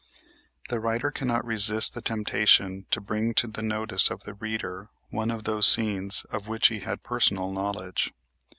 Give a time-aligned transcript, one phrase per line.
[0.69, 5.29] The writer cannot resist the temptation to bring to the notice of the reader one
[5.29, 8.11] of those scenes of which he had personal knowledge.